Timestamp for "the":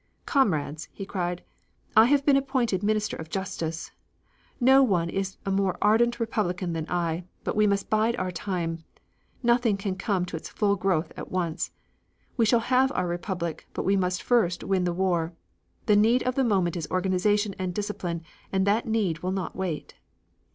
14.85-14.91, 15.85-15.95, 16.33-16.43